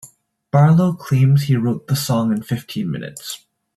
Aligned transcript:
Barlow 0.51 0.93
claims 0.97 1.43
he 1.43 1.55
wrote 1.55 1.85
the 1.85 1.95
song 1.95 2.31
in 2.31 2.41
fifteen 2.41 2.89
minutes. 2.89 3.45